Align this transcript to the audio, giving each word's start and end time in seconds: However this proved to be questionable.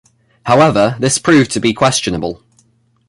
However 0.47 0.95
this 0.99 1.19
proved 1.19 1.51
to 1.51 1.59
be 1.59 1.75
questionable. 1.75 2.41